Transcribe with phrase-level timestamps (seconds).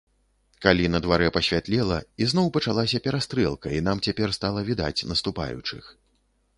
[0.65, 5.83] Калі на дварэ пасвятлела, ізноў пачалася перастрэлка, і нам цяпер стала відаць наступаючых.